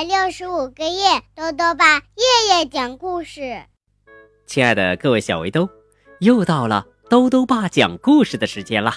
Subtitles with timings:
[0.00, 3.64] 百六十五个夜，兜兜爸夜夜讲故事。
[4.46, 5.68] 亲爱的各位小围兜，
[6.20, 8.94] 又到了兜兜爸讲故事的时间了。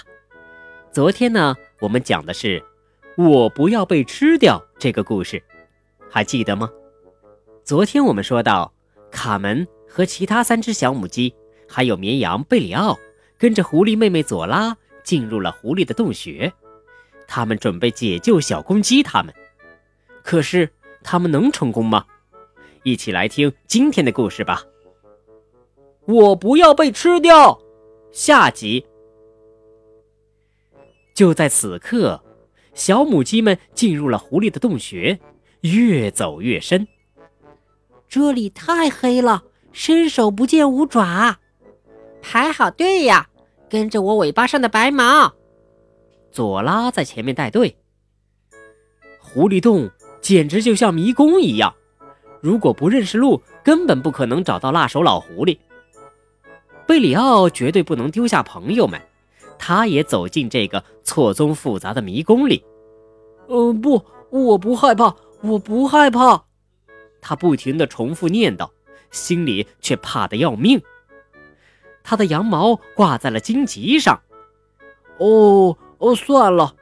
[0.90, 2.64] 昨天呢，我们讲的是
[3.18, 5.42] “我不要被吃掉”这个故事，
[6.10, 6.70] 还记得吗？
[7.62, 8.72] 昨天我们说到，
[9.10, 11.34] 卡门和其他三只小母鸡，
[11.68, 12.98] 还有绵羊贝里奥，
[13.36, 16.50] 跟着狐狸妹妹佐拉进入了狐狸的洞穴，
[17.28, 19.02] 他们准备解救小公鸡。
[19.02, 19.34] 他们，
[20.22, 20.72] 可是。
[21.04, 22.04] 他们能成功吗？
[22.82, 24.64] 一起来听今天的故事吧。
[26.06, 27.60] 我不要被吃掉。
[28.10, 28.84] 下集。
[31.14, 32.22] 就在此刻，
[32.74, 35.20] 小母鸡们进入了狐狸的洞穴，
[35.60, 36.88] 越走越深。
[38.08, 41.38] 这里太黑了，伸手不见五爪。
[42.20, 43.28] 排好队呀，
[43.68, 45.34] 跟着我尾巴上的白毛。
[46.30, 47.76] 左拉在前面带队。
[49.20, 49.90] 狐狸洞。
[50.24, 51.74] 简直就像迷宫一样，
[52.40, 55.58] 如果不认识路，根本不可能找到辣手老狐狸。
[56.86, 58.98] 贝里奥绝对不能丢下朋友们，
[59.58, 62.64] 他也走进这个错综复杂的迷宫里。
[63.50, 66.42] 嗯，不，我不害怕，我不害怕。
[67.20, 68.70] 他不停地重复念叨，
[69.10, 70.80] 心里却怕得要命。
[72.02, 74.18] 他的羊毛挂在了荆棘上。
[75.18, 76.74] 哦哦，算了。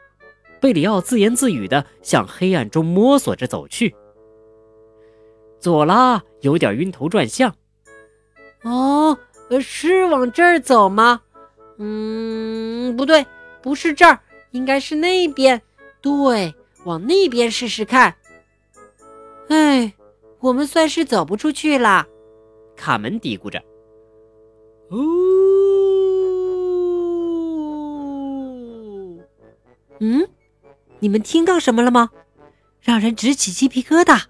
[0.63, 3.93] 贝里奥自言自语地向黑暗中摸索着走去。
[5.59, 7.53] 佐拉有点晕头转向。
[8.63, 9.19] 哦，
[9.61, 11.21] 是往这儿走吗？
[11.79, 13.27] 嗯，不对，
[13.61, 14.21] 不是这儿，
[14.53, 15.61] 应该是那边。
[16.01, 18.15] 对，往那边试试看。
[19.49, 19.93] 哎，
[20.39, 22.07] 我们算是走不出去了。
[22.77, 23.61] 卡门嘀咕着。
[24.91, 24.97] 哦，
[29.99, 30.25] 嗯。
[31.03, 32.11] 你们听到什么了吗？
[32.81, 34.23] 让人直起鸡皮疙瘩。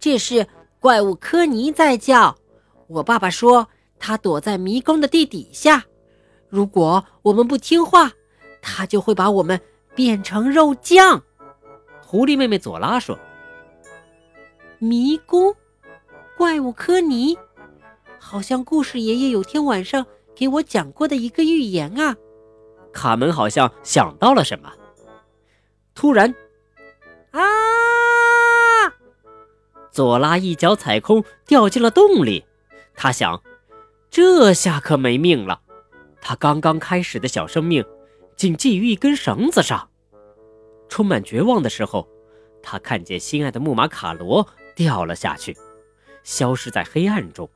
[0.00, 0.44] 这是
[0.80, 2.36] 怪物科尼在叫。
[2.88, 5.84] 我爸爸说他躲在迷宫的地底下。
[6.48, 8.10] 如果我们不听话，
[8.60, 9.60] 他就会把我们
[9.94, 11.22] 变成肉酱。
[12.02, 13.16] 狐狸妹妹佐拉说
[14.80, 15.54] ：“迷宫，
[16.36, 17.38] 怪物科尼，
[18.18, 22.16] 好像故事爷爷有天晚上给我讲过的一个寓言啊。”
[22.92, 24.72] 卡门好像想到了什么。
[25.96, 26.32] 突然，
[27.32, 27.40] 啊！
[29.90, 32.44] 佐拉一脚踩空，掉进了洞里。
[32.94, 33.42] 他想，
[34.10, 35.62] 这下可没命了。
[36.20, 37.82] 他刚刚开始的小生命，
[38.36, 39.88] 仅系于一根绳子上。
[40.90, 42.06] 充满绝望的时候，
[42.62, 45.56] 他看见心爱的木马卡罗掉了下去，
[46.22, 47.48] 消失在黑暗中。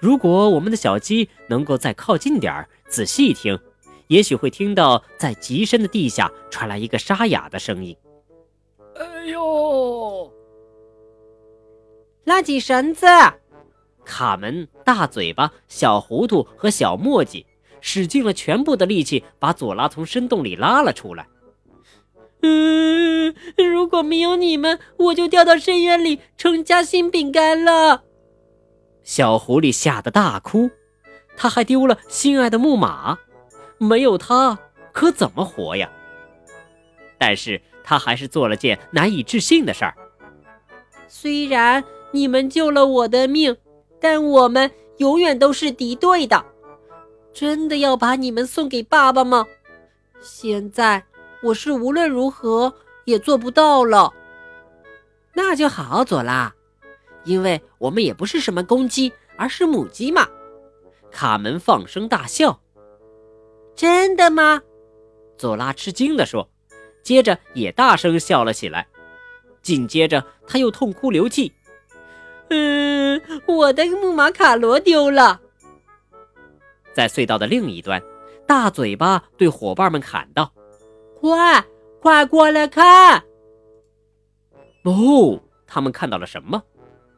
[0.00, 3.56] 如果我们的小鸡能够再靠近点儿，仔细听。
[4.08, 7.96] 也许会听到在极深的地下传来一个沙哑的声音
[8.96, 10.32] ：“哎呦！”
[12.24, 13.06] 拉紧绳子！
[14.04, 17.46] 卡门、大嘴巴、小糊涂和小墨迹
[17.80, 21.28] 使尽了全部的力气，把佐拉从深洞里拉了出来。
[22.42, 28.02] 嗯，如果没有你们，我就掉到深渊里成夹心饼干了。
[29.04, 30.70] 小狐狸吓得大哭，
[31.36, 33.18] 他还丢了心爱的木马。
[33.82, 34.56] 没有他，
[34.92, 35.90] 可怎么活呀？
[37.18, 39.94] 但是他还是做了件难以置信的事儿。
[41.08, 41.82] 虽然
[42.12, 43.56] 你们救了我的命，
[44.00, 46.44] 但我们永远都是敌对的。
[47.32, 49.46] 真的要把你们送给爸爸吗？
[50.20, 51.02] 现在
[51.42, 52.72] 我是无论如何
[53.04, 54.12] 也做不到了。
[55.32, 56.54] 那就好，佐拉，
[57.24, 60.28] 因为我们也不是什么公鸡，而是母鸡嘛。
[61.10, 62.60] 卡门放声大笑。
[63.74, 64.62] 真的吗？
[65.38, 66.48] 佐拉吃惊地说，
[67.02, 68.86] 接着也大声笑了起来。
[69.62, 71.52] 紧接着，他又痛哭流涕
[72.50, 75.40] ：“嗯，我的木马卡罗丢了。”
[76.94, 78.02] 在隧道的另一端，
[78.46, 80.52] 大嘴巴对伙伴们喊道
[81.20, 81.64] ：“快，
[82.00, 83.24] 快过来看！”
[84.84, 86.62] 哦，他们看到了什么？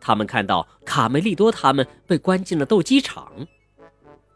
[0.00, 3.46] 他们看到卡梅利多他们被关进了斗鸡场。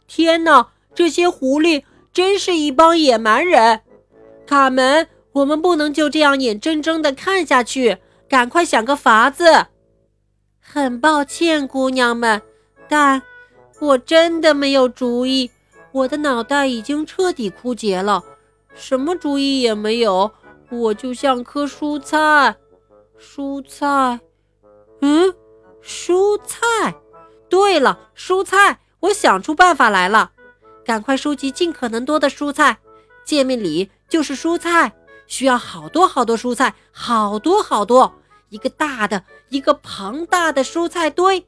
[0.06, 1.84] 天哪，这些狐狸！
[2.12, 3.82] 真是一帮野蛮人，
[4.46, 9.66] 卡门，我们不能就这样眼睁睁地看下去，赶快想个法子。
[10.60, 12.42] 很抱歉，姑娘们，
[12.88, 13.22] 但
[13.80, 15.50] 我真的没有主意，
[15.92, 18.24] 我的脑袋已经彻底枯竭了，
[18.74, 20.30] 什么主意也没有，
[20.70, 22.56] 我就像棵蔬菜。
[23.20, 24.20] 蔬菜，
[25.00, 25.34] 嗯，
[25.82, 26.94] 蔬菜。
[27.48, 30.32] 对了，蔬菜，我想出办法来了。
[30.88, 32.78] 赶快收集尽可能多的蔬菜，
[33.22, 34.94] 见面礼就是蔬菜，
[35.26, 38.10] 需要好多好多蔬菜，好多好多，
[38.48, 41.46] 一个大的，一个庞大的蔬菜堆。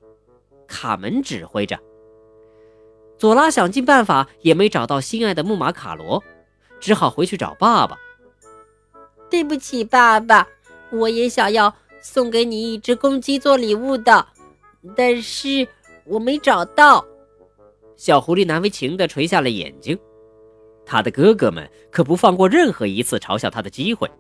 [0.69, 1.81] 卡门指挥着。
[3.17, 6.23] 佐拉想尽办法也没找到心爱的木马卡罗，
[6.79, 7.97] 只好回去找爸爸。
[9.31, 10.47] 对不起，爸爸，
[10.93, 14.27] 我也想要送给你一只公鸡做礼物的，
[14.95, 15.67] 但是
[16.05, 17.03] 我没找到。
[18.01, 19.99] 小狐狸难为情地垂下了眼睛。
[20.87, 24.11] 他的哥哥们可不放过任何一次嘲笑他的机会。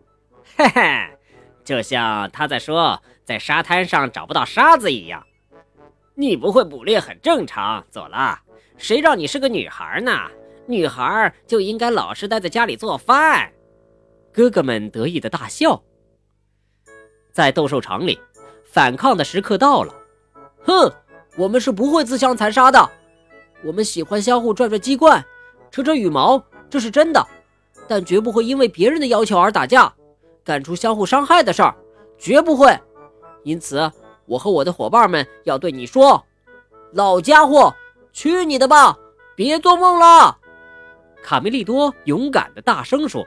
[0.54, 0.82] 嘿嘿，
[1.64, 5.26] 就像他在说在沙滩上找不到沙子一样。
[6.14, 8.38] 你不会捕猎很正常，佐拉。
[8.76, 10.30] 谁让你是个女孩呢？
[10.66, 13.50] 女孩就应该老实待在家里做饭。
[14.30, 15.82] 哥哥们得意的大笑。
[17.32, 18.20] 在斗兽场里，
[18.62, 19.94] 反抗的时刻到了。
[20.64, 20.92] 哼，
[21.38, 22.90] 我们是不会自相残杀的。
[23.64, 25.24] 我们喜欢相互拽拽鸡冠，
[25.70, 27.26] 扯扯羽毛，这是真的。
[27.88, 29.92] 但绝不会因为别人的要求而打架，
[30.44, 31.74] 干出相互伤害的事儿，
[32.18, 32.78] 绝不会。
[33.44, 33.90] 因此。
[34.26, 36.24] 我和我的伙伴们要对你说，
[36.92, 37.74] 老家伙，
[38.12, 38.96] 去你的吧！
[39.34, 40.38] 别做梦了。
[41.20, 43.26] 卡梅利多勇敢的大声说。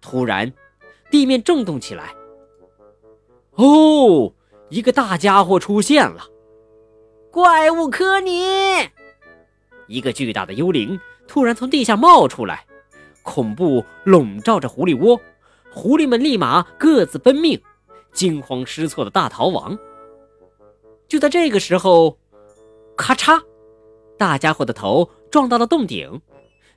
[0.00, 0.52] 突然，
[1.10, 2.14] 地面震动起来。
[3.56, 4.32] 哦，
[4.68, 6.24] 一个大家伙出现了！
[7.34, 8.44] 怪物科尼！
[9.88, 12.64] 一个巨大的幽灵突然从地下冒出来，
[13.24, 15.20] 恐怖笼罩着狐狸窝，
[15.72, 17.60] 狐狸们立马各自奔命。
[18.12, 19.76] 惊慌失措的大逃亡。
[21.08, 22.16] 就在这个时候，
[22.96, 23.42] 咔嚓，
[24.16, 26.22] 大家伙的头撞到了洞顶，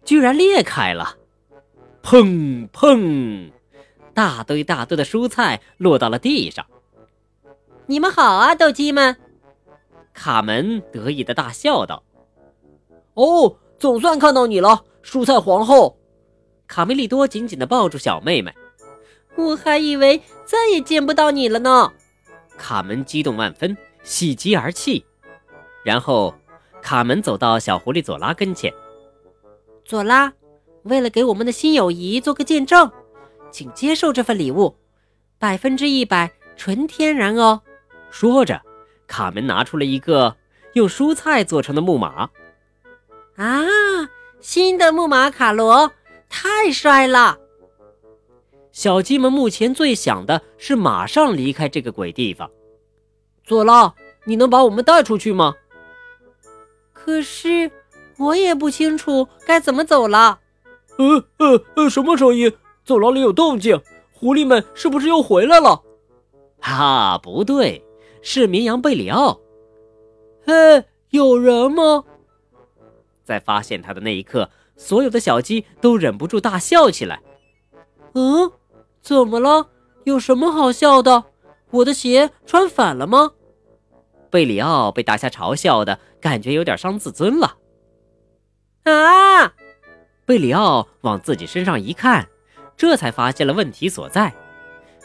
[0.03, 1.17] 居然裂开了。
[2.01, 3.51] 砰砰，
[4.15, 6.65] 大堆大堆的蔬菜落到了地上。
[7.85, 9.17] 你们好啊，斗鸡们！
[10.17, 12.01] 卡门得意的大笑道
[13.13, 15.95] ：“哦，总算看到你了，蔬菜皇后！”
[16.65, 18.51] 卡梅利多紧紧的抱住小妹妹。
[19.35, 21.93] 我还以为再也见不到你了呢，
[22.57, 25.05] 卡门激动万分，喜极而泣。
[25.85, 26.33] 然后，
[26.81, 28.73] 卡门走到小狐狸佐拉跟前。
[29.85, 30.33] 佐拉，
[30.81, 32.91] 为了给我们的新友谊做个见证，
[33.51, 34.75] 请接受这份礼物，
[35.37, 37.61] 百分之一百纯天然哦。
[38.09, 38.59] 说着，
[39.07, 40.35] 卡门拿出了一个
[40.73, 42.29] 用蔬菜做成的木马。
[43.37, 43.63] 啊，
[44.39, 45.91] 新的木马卡罗，
[46.29, 47.39] 太帅了！
[48.71, 52.49] 小鸡们目前最想的是马上离开这个鬼地方。
[53.43, 53.95] 佐拉，
[54.25, 55.55] 你能把我们带出去吗？
[56.93, 57.71] 可是
[58.17, 60.39] 我也不清楚该怎么走了。
[60.97, 62.51] 呃呃呃，什么声音？
[62.83, 63.81] 走廊里有动静，
[64.11, 65.81] 狐狸们是不是又回来了？
[66.59, 67.83] 哈，不对，
[68.21, 69.39] 是绵羊贝里奥。
[70.45, 72.03] 嘿，有人吗？
[73.23, 77.21] 在发现他的那一刻，所有的小鸡都忍不住大笑起来。
[78.13, 78.51] 嗯。
[78.99, 79.69] 怎么了？
[80.03, 81.23] 有什么好笑的？
[81.71, 83.31] 我的鞋穿反了吗？
[84.29, 87.55] 贝里奥被大家嘲笑的感觉有点伤自尊了。
[88.83, 89.53] 啊！
[90.25, 92.27] 贝里奥往自己身上一看，
[92.75, 94.33] 这才发现了问题所在。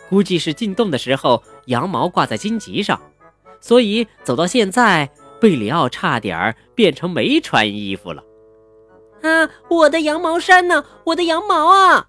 [0.09, 3.01] 估计是进洞的时候羊毛挂在荆棘上，
[3.61, 5.11] 所以走到现在，
[5.41, 8.23] 贝里奥差点变成没穿衣服了。
[9.23, 9.49] 啊！
[9.69, 10.85] 我的羊毛衫呢？
[11.05, 12.09] 我的羊毛啊！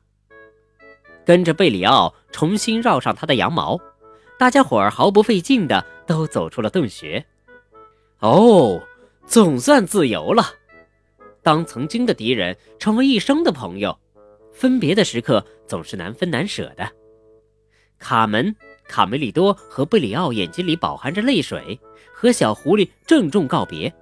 [1.26, 3.80] 跟着贝里奥重新绕上他的羊毛，
[4.38, 7.24] 大家伙儿毫不费劲的都走出了洞穴。
[8.20, 8.82] 哦，
[9.26, 10.44] 总算自由了。
[11.44, 14.00] 当曾经的敌人成为一生的朋友，
[14.52, 16.90] 分别的时刻总是难分难舍的。
[18.00, 18.56] 卡门、
[18.88, 21.80] 卡梅利多和贝里奥眼睛里饱含着泪水，
[22.14, 23.94] 和小狐狸郑重告别。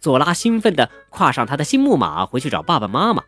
[0.00, 3.22] 佐拉兴奋地跨上他的新木马，回去找爸爸妈妈。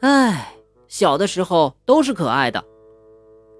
[0.00, 0.52] 唉。
[0.88, 2.64] 小的时候都是可爱的，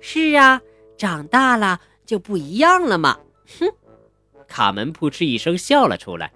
[0.00, 0.62] 是啊，
[0.96, 3.18] 长大了就不一样了嘛。
[3.58, 3.68] 哼，
[4.46, 6.32] 卡门扑哧一声笑了出来。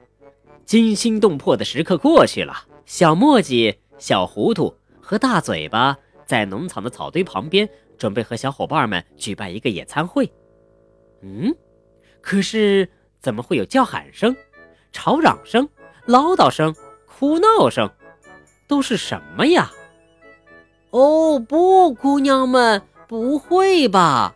[0.66, 10.32] 惊心动魄的时刻过去了，小墨迹、小糊涂和大嘴巴在农场的草堆旁边，准备和小伙伴们举办一个野餐会。
[11.20, 11.54] 嗯，
[12.22, 12.88] 可是
[13.20, 14.34] 怎么会有叫喊声、
[14.90, 15.68] 吵嚷声、
[16.06, 16.74] 唠叨声、
[17.06, 17.88] 哭闹声？
[18.66, 19.70] 都是什么呀？
[20.90, 24.34] 哦不，姑娘们，不会吧？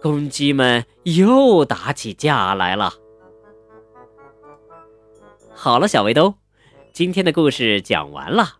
[0.00, 2.94] 公鸡们又打起架来了。
[5.52, 6.34] 好了，小围兜，
[6.92, 8.58] 今天的故事讲完了。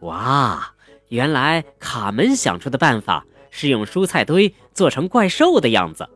[0.00, 0.73] 哇，
[1.14, 6.08] 原来卡门想出的办法是用蔬菜堆做成怪兽的样子，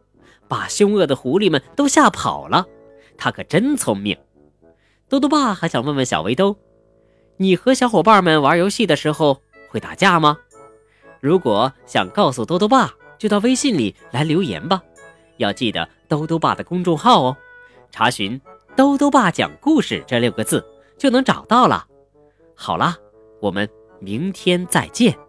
[0.49, 2.67] 把凶恶的狐狸们都吓跑了。
[3.17, 4.19] 他可真聪明。
[5.09, 6.57] 豆豆爸还想问问小围兜，
[7.37, 9.41] 你和小伙伴们玩游戏的时候。
[9.71, 10.39] 会打架吗？
[11.21, 14.83] 如果想告诉兜兜爸，就到微信里来留言吧。
[15.37, 17.37] 要记得兜兜爸的公众号哦，
[17.91, 18.41] 查询
[18.75, 20.65] “兜兜爸讲故事”这六个字
[20.97, 21.87] 就能找到了。
[22.55, 22.97] 好啦，
[23.43, 23.69] 我们
[24.01, 25.28] 明天再见。